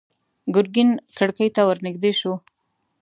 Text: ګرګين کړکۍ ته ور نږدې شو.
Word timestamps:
ګرګين 0.55 0.89
کړکۍ 1.17 1.49
ته 1.55 1.61
ور 1.67 1.77
نږدې 1.85 2.11
شو. 2.19 2.33